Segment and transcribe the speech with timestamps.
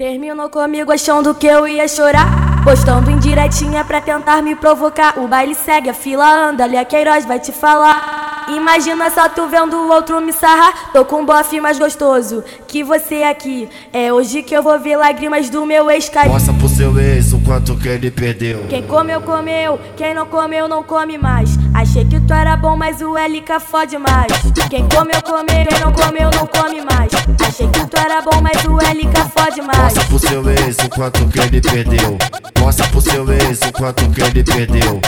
[0.00, 2.62] Terminou comigo achando que eu ia chorar.
[2.62, 5.18] Postando indiretinha pra tentar me provocar.
[5.18, 8.17] O baile segue, a fila anda, ali a Queiroz vai te falar.
[8.48, 10.90] Imagina só tu vendo o outro me sarrar.
[10.92, 13.68] Tô com um bofe mais gostoso que você aqui.
[13.92, 16.30] É hoje que eu vou ver lágrimas do meu ex cair.
[16.30, 18.64] Mostra pro seu ex o quanto que ele perdeu.
[18.68, 19.78] Quem comeu, comeu.
[19.96, 21.50] Quem não comeu, não come mais.
[21.74, 24.32] Achei que tu era bom, mas o LK fode mais.
[24.70, 25.66] Quem comeu, comeu.
[25.68, 27.12] Quem não comeu, não come mais.
[27.46, 29.78] Achei que tu era bom, mas o LK fode mais.
[29.78, 32.18] Mostra pro seu ex o quanto que ele perdeu.
[32.58, 35.00] Mostra pro seu ex o quanto que ele perdeu.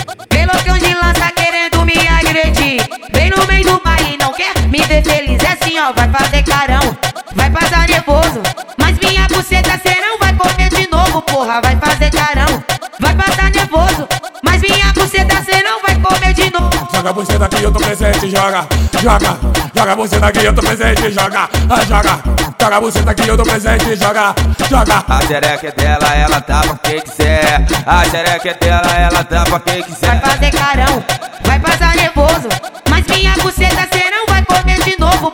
[5.02, 5.42] Feliz.
[5.42, 6.96] É assim, ó, vai fazer carão,
[7.34, 8.40] vai passar nervoso.
[8.78, 12.62] Mas minha buceta cê não vai comer de novo, porra, vai fazer carão,
[12.98, 14.08] vai passar nervoso.
[14.42, 16.88] Mas minha buceta cê não vai comer de novo.
[16.92, 18.66] Joga você daqui, eu tô presente, joga,
[19.02, 19.38] joga.
[19.74, 22.20] Joga você daqui, eu tô presente, joga, ah, joga.
[22.60, 24.34] Joga você daqui, eu tô presente, joga,
[24.68, 25.04] joga.
[25.08, 27.66] A xereca é dela, ela tá pra quem quiser.
[27.86, 30.20] A xereca é dela, ela tá pra quem Vai quiser.
[30.20, 31.04] fazer carão,
[31.46, 32.48] vai passar nervoso.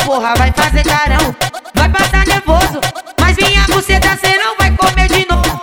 [0.07, 1.35] Porra, vai fazer carão,
[1.75, 2.81] vai passar nervoso.
[3.21, 5.61] Mas minha buceta cê não vai comer de novo.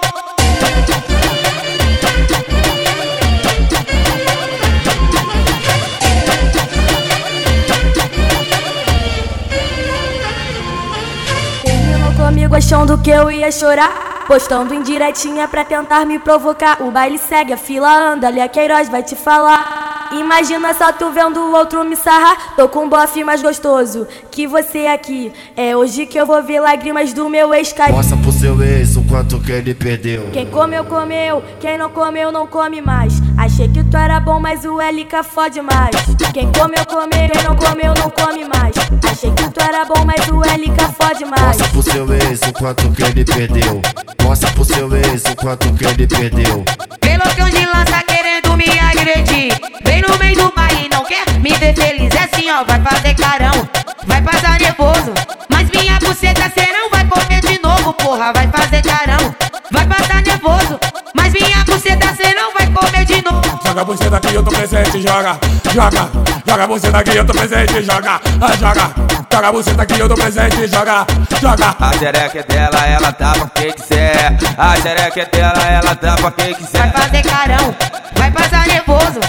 [11.63, 14.11] Terminou comigo achando que eu ia chorar.
[14.27, 16.81] Postando indiretinha pra tentar me provocar.
[16.81, 19.82] O baile segue, a fila anda, ali a Queiroz vai te falar.
[20.19, 22.55] Imagina só tu vendo o outro me sarrar.
[22.55, 25.31] Tô com um bofe mais gostoso que você aqui.
[25.57, 27.91] É hoje que eu vou ver lágrimas do meu ex cair.
[27.91, 30.29] Mostra pro seu ex o quanto que ele perdeu.
[30.31, 31.43] Quem comeu, comeu.
[31.59, 33.13] Quem não comeu, não come mais.
[33.37, 35.95] Achei que tu era bom, mas o LK fode mais.
[36.31, 37.29] Quem comeu, comeu.
[37.31, 38.75] Quem não comeu, não come mais.
[39.11, 41.41] Achei que tu era bom, mas o LK fode mais.
[41.41, 43.81] Mostra pro seu ex o quanto que ele perdeu.
[44.21, 46.63] Mostra pro seu ex o quanto que ele perdeu.
[46.99, 49.72] Pelotão de lança querendo me agredir.
[49.93, 52.09] Vem no meio do baile, não quer me ver feliz.
[52.15, 53.69] É assim, ó, vai fazer carão,
[54.07, 55.13] vai passar nervoso.
[55.47, 59.35] Mas minha buceta cê não vai comer de novo, porra, vai fazer carão,
[59.71, 60.79] vai passar nervoso.
[61.13, 63.59] Mas minha buceta cê não vai comer de novo.
[63.63, 65.37] Joga você daqui, eu tô presente, joga,
[65.71, 66.09] joga.
[66.47, 68.89] Joga você daqui, eu tô presente, joga, ah, joga.
[69.31, 71.05] Joga você daqui, eu tô presente, joga,
[71.39, 71.75] joga.
[71.79, 74.37] A xereca é dela, ela tá pra quem quiser.
[74.57, 76.91] A xereca é dela, ela tá pra quem Vai quiser.
[76.93, 77.75] fazer carão,
[78.15, 79.19] vai passar nervoso.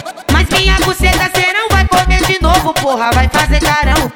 [0.74, 4.10] Minha buceta cê não vai comer de novo, porra, vai fazer carão,